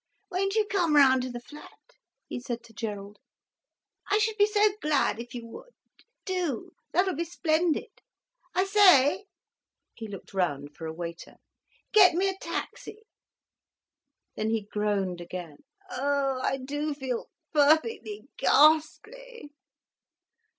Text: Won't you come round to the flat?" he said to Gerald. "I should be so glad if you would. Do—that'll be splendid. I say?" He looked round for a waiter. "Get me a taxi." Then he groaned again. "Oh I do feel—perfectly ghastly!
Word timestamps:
Won't 0.31 0.55
you 0.55 0.65
come 0.65 0.95
round 0.95 1.21
to 1.21 1.29
the 1.29 1.39
flat?" 1.39 1.91
he 2.27 2.39
said 2.39 2.63
to 2.63 2.73
Gerald. 2.73 3.19
"I 4.09 4.17
should 4.17 4.35
be 4.35 4.47
so 4.47 4.71
glad 4.81 5.19
if 5.19 5.35
you 5.35 5.45
would. 5.45 5.75
Do—that'll 6.25 7.13
be 7.13 7.23
splendid. 7.23 8.01
I 8.55 8.63
say?" 8.65 9.25
He 9.93 10.07
looked 10.07 10.33
round 10.33 10.75
for 10.75 10.87
a 10.87 10.91
waiter. 10.91 11.35
"Get 11.93 12.15
me 12.15 12.27
a 12.27 12.35
taxi." 12.41 13.03
Then 14.35 14.49
he 14.49 14.63
groaned 14.63 15.21
again. 15.21 15.57
"Oh 15.91 16.39
I 16.41 16.57
do 16.57 16.95
feel—perfectly 16.95 18.27
ghastly! 18.37 19.53